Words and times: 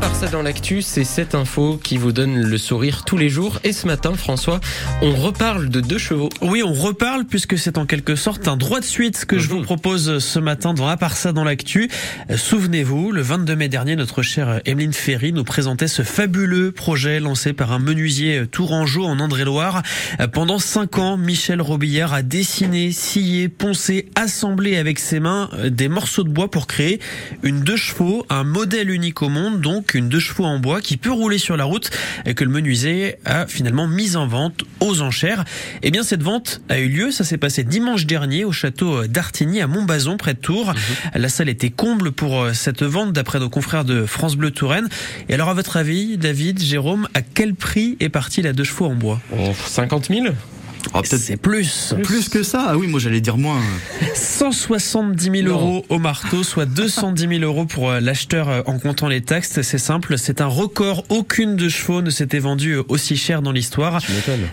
À 0.00 0.08
part 0.08 0.15
ça 0.20 0.28
dans 0.28 0.40
l'actu, 0.40 0.80
c'est 0.80 1.04
cette 1.04 1.34
info 1.34 1.78
qui 1.82 1.98
vous 1.98 2.10
donne 2.10 2.40
le 2.40 2.56
sourire 2.56 3.04
tous 3.04 3.18
les 3.18 3.28
jours. 3.28 3.58
Et 3.64 3.74
ce 3.74 3.86
matin, 3.86 4.14
François, 4.14 4.60
on 5.02 5.12
reparle 5.12 5.68
de 5.68 5.82
deux 5.82 5.98
chevaux. 5.98 6.30
Oui, 6.40 6.62
on 6.64 6.72
reparle 6.72 7.26
puisque 7.26 7.58
c'est 7.58 7.76
en 7.76 7.84
quelque 7.84 8.16
sorte 8.16 8.48
un 8.48 8.56
droit 8.56 8.80
de 8.80 8.86
suite 8.86 9.26
que 9.26 9.38
je 9.38 9.48
vous 9.48 9.60
propose 9.60 10.18
ce 10.18 10.38
matin 10.38 10.72
dans 10.72 10.88
À 10.88 10.96
part 10.96 11.18
ça 11.18 11.32
dans 11.32 11.44
l'actu. 11.44 11.90
Souvenez-vous, 12.34 13.12
le 13.12 13.20
22 13.20 13.56
mai 13.56 13.68
dernier, 13.68 13.94
notre 13.94 14.22
chère 14.22 14.62
Emeline 14.64 14.94
Ferry 14.94 15.34
nous 15.34 15.44
présentait 15.44 15.88
ce 15.88 16.00
fabuleux 16.00 16.72
projet 16.72 17.20
lancé 17.20 17.52
par 17.52 17.72
un 17.72 17.78
menuisier 17.78 18.46
tourangeau 18.46 19.04
en 19.04 19.20
André-Loire. 19.20 19.82
Pendant 20.32 20.58
cinq 20.58 20.98
ans, 20.98 21.18
Michel 21.18 21.60
Robillard 21.60 22.14
a 22.14 22.22
dessiné, 22.22 22.90
scié, 22.90 23.50
poncé, 23.50 24.08
assemblé 24.14 24.78
avec 24.78 24.98
ses 24.98 25.20
mains 25.20 25.50
des 25.66 25.88
morceaux 25.88 26.24
de 26.24 26.30
bois 26.30 26.50
pour 26.50 26.66
créer 26.66 27.00
une 27.42 27.60
deux 27.60 27.76
chevaux, 27.76 28.24
un 28.30 28.44
modèle 28.44 28.90
unique 28.90 29.20
au 29.20 29.28
monde, 29.28 29.60
donc 29.60 29.92
une 29.92 30.05
deux 30.06 30.20
chevaux 30.20 30.44
en 30.44 30.58
bois 30.58 30.80
qui 30.80 30.96
peut 30.96 31.12
rouler 31.12 31.38
sur 31.38 31.56
la 31.56 31.64
route 31.64 31.90
et 32.24 32.34
que 32.34 32.44
le 32.44 32.50
menuisier 32.50 33.16
a 33.24 33.46
finalement 33.46 33.86
mise 33.86 34.16
en 34.16 34.26
vente 34.26 34.64
aux 34.80 35.00
enchères. 35.00 35.44
Eh 35.82 35.90
bien, 35.90 36.02
cette 36.02 36.22
vente 36.22 36.60
a 36.68 36.78
eu 36.78 36.88
lieu. 36.88 37.10
Ça 37.10 37.24
s'est 37.24 37.38
passé 37.38 37.64
dimanche 37.64 38.06
dernier 38.06 38.44
au 38.44 38.52
château 38.52 39.06
d'Artigny 39.06 39.60
à 39.60 39.66
Montbazon, 39.66 40.16
près 40.16 40.34
de 40.34 40.38
Tours. 40.38 40.68
Mhm. 40.68 41.20
La 41.20 41.28
salle 41.28 41.48
était 41.48 41.70
comble 41.70 42.12
pour 42.12 42.42
euh, 42.42 42.52
cette 42.52 42.82
vente, 42.82 43.12
d'après 43.12 43.38
nos 43.38 43.50
confrères 43.50 43.84
de 43.84 44.06
France 44.06 44.36
Bleu 44.36 44.50
Touraine. 44.50 44.88
Et 45.28 45.34
alors, 45.34 45.48
à 45.48 45.54
votre 45.54 45.76
avis, 45.76 46.16
David, 46.16 46.60
Jérôme, 46.62 47.08
à 47.14 47.22
quel 47.22 47.54
prix 47.54 47.96
est 48.00 48.08
partie 48.08 48.42
la 48.42 48.52
deux 48.52 48.64
chevaux 48.64 48.86
en 48.86 48.94
bois? 48.94 49.20
50 49.66 50.08
000 50.08 50.26
Oh, 50.94 51.00
c'est 51.04 51.36
plus. 51.36 51.94
plus. 52.02 52.28
que 52.28 52.42
ça. 52.42 52.66
Ah 52.68 52.76
oui, 52.76 52.86
moi 52.86 53.00
j'allais 53.00 53.20
dire 53.20 53.36
moins. 53.36 53.60
170 54.14 55.42
000 55.42 55.48
euros 55.48 55.84
au 55.88 55.98
marteau, 55.98 56.42
soit 56.42 56.66
210 56.66 57.28
000 57.38 57.42
euros 57.42 57.64
pour 57.64 57.90
euh, 57.90 58.00
l'acheteur 58.00 58.48
euh, 58.48 58.62
en 58.66 58.78
comptant 58.78 59.08
les 59.08 59.20
taxes. 59.20 59.60
C'est 59.62 59.78
simple, 59.78 60.18
c'est 60.18 60.40
un 60.40 60.46
record. 60.46 61.04
Aucune 61.08 61.56
de 61.56 61.68
chevaux 61.68 62.02
ne 62.02 62.10
s'était 62.10 62.38
vendue 62.38 62.76
euh, 62.76 62.82
aussi 62.88 63.16
cher 63.16 63.42
dans 63.42 63.52
l'histoire. 63.52 64.00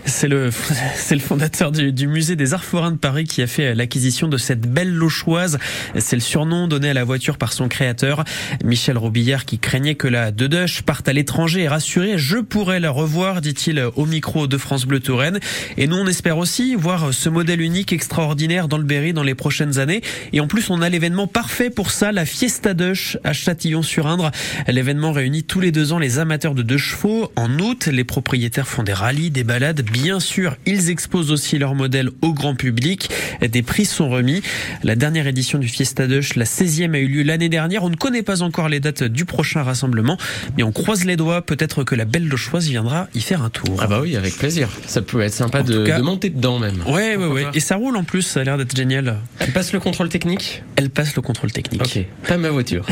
C'est 0.04 0.28
le, 0.28 0.50
c'est 0.96 1.14
le 1.14 1.20
fondateur 1.20 1.72
du, 1.72 1.92
du, 1.92 2.06
musée 2.06 2.36
des 2.36 2.54
Arts 2.54 2.64
Forains 2.64 2.92
de 2.92 2.96
Paris 2.96 3.24
qui 3.24 3.42
a 3.42 3.46
fait 3.46 3.74
l'acquisition 3.74 4.28
de 4.28 4.36
cette 4.36 4.62
belle 4.62 4.92
lochoise. 4.92 5.58
C'est 5.98 6.16
le 6.16 6.22
surnom 6.22 6.68
donné 6.68 6.90
à 6.90 6.94
la 6.94 7.04
voiture 7.04 7.38
par 7.38 7.52
son 7.52 7.68
créateur, 7.68 8.24
Michel 8.64 8.98
Robillard, 8.98 9.44
qui 9.44 9.58
craignait 9.58 9.94
que 9.94 10.08
la 10.08 10.30
Deduche 10.30 10.82
parte 10.82 11.08
à 11.08 11.12
l'étranger 11.12 11.62
et 11.62 11.68
rassuré, 11.68 12.18
je 12.18 12.38
pourrais 12.38 12.80
la 12.80 12.90
revoir, 12.90 13.40
dit-il 13.40 13.82
au 13.96 14.06
micro 14.06 14.46
de 14.46 14.58
France 14.58 14.86
Bleu 14.86 15.00
Touraine. 15.00 15.38
Et 15.76 15.86
nous, 15.86 15.96
on 15.96 16.06
espère 16.06 16.23
espère 16.24 16.38
aussi 16.38 16.74
voir 16.74 17.12
ce 17.12 17.28
modèle 17.28 17.60
unique 17.60 17.92
extraordinaire 17.92 18.66
dans 18.66 18.78
le 18.78 18.84
Berry 18.84 19.12
dans 19.12 19.22
les 19.22 19.34
prochaines 19.34 19.78
années. 19.78 20.00
Et 20.32 20.40
en 20.40 20.46
plus, 20.46 20.70
on 20.70 20.80
a 20.80 20.88
l'événement 20.88 21.26
parfait 21.26 21.68
pour 21.68 21.90
ça, 21.90 22.12
la 22.12 22.24
Fiesta 22.24 22.72
Dush 22.72 23.18
à 23.24 23.34
Châtillon-sur-Indre. 23.34 24.30
L'événement 24.66 25.12
réunit 25.12 25.44
tous 25.44 25.60
les 25.60 25.70
deux 25.70 25.92
ans 25.92 25.98
les 25.98 26.18
amateurs 26.18 26.54
de 26.54 26.62
deux 26.62 26.78
chevaux. 26.78 27.30
En 27.36 27.58
août, 27.58 27.88
les 27.92 28.04
propriétaires 28.04 28.66
font 28.66 28.82
des 28.82 28.94
rallyes, 28.94 29.30
des 29.30 29.44
balades. 29.44 29.82
Bien 29.82 30.18
sûr, 30.18 30.56
ils 30.64 30.88
exposent 30.88 31.30
aussi 31.30 31.58
leur 31.58 31.74
modèle 31.74 32.08
au 32.22 32.32
grand 32.32 32.54
public. 32.54 33.10
Des 33.46 33.60
prix 33.60 33.84
sont 33.84 34.08
remis. 34.08 34.40
La 34.82 34.96
dernière 34.96 35.26
édition 35.26 35.58
du 35.58 35.68
Fiesta 35.68 36.06
Dush, 36.06 36.36
la 36.36 36.46
16e, 36.46 36.94
a 36.94 37.00
eu 37.00 37.06
lieu 37.06 37.22
l'année 37.22 37.50
dernière. 37.50 37.84
On 37.84 37.90
ne 37.90 37.96
connaît 37.96 38.22
pas 38.22 38.40
encore 38.40 38.70
les 38.70 38.80
dates 38.80 39.04
du 39.04 39.26
prochain 39.26 39.62
rassemblement, 39.62 40.16
mais 40.56 40.62
on 40.62 40.72
croise 40.72 41.04
les 41.04 41.16
doigts. 41.16 41.42
Peut-être 41.42 41.84
que 41.84 41.94
la 41.94 42.06
belle 42.06 42.28
Lochoise 42.28 42.66
viendra 42.66 43.08
y 43.14 43.20
faire 43.20 43.42
un 43.42 43.50
tour. 43.50 43.76
Ah 43.78 43.88
bah 43.88 43.98
oui, 44.00 44.16
avec 44.16 44.38
plaisir. 44.38 44.70
Ça 44.86 45.02
peut 45.02 45.20
être 45.20 45.34
sympa 45.34 45.62
de, 45.62 45.84
de 46.16 46.28
dedans 46.28 46.58
même. 46.58 46.82
Ouais, 46.86 47.16
ouais, 47.16 47.26
ouais. 47.26 47.46
Et 47.54 47.60
ça 47.60 47.76
roule 47.76 47.96
en 47.96 48.04
plus, 48.04 48.22
ça 48.22 48.40
a 48.40 48.44
l'air 48.44 48.58
d'être 48.58 48.76
génial. 48.76 49.16
Elle 49.38 49.52
passe 49.52 49.72
le 49.72 49.80
contrôle 49.80 50.08
technique 50.08 50.62
Elle 50.76 50.90
passe 50.90 51.14
le 51.16 51.22
contrôle 51.22 51.52
technique. 51.52 51.82
Ok. 51.82 52.04
Pas 52.26 52.36
ma 52.36 52.50
voiture. 52.50 52.86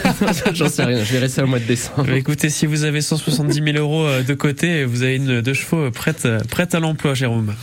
J'en 0.52 0.68
sais 0.68 0.84
rien, 0.84 1.04
je 1.04 1.12
verrai 1.12 1.28
ça 1.28 1.44
au 1.44 1.46
mois 1.46 1.58
de 1.58 1.64
décembre. 1.64 2.10
Écoutez, 2.12 2.50
si 2.50 2.66
vous 2.66 2.84
avez 2.84 3.00
170 3.00 3.62
000 3.62 3.76
euros 3.78 4.06
euh, 4.06 4.22
de 4.22 4.34
côté, 4.34 4.84
vous 4.84 5.02
avez 5.02 5.16
une 5.16 5.40
deux 5.40 5.54
chevaux 5.54 5.90
prête, 5.90 6.26
prête 6.48 6.74
à 6.74 6.80
l'emploi, 6.80 7.14
Jérôme. 7.14 7.54